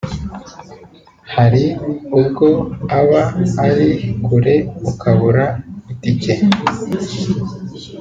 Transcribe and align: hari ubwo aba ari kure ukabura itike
hari 1.35 1.63
ubwo 2.19 2.47
aba 2.99 3.21
ari 3.67 3.89
kure 4.25 4.55
ukabura 4.89 5.45
itike 5.91 6.33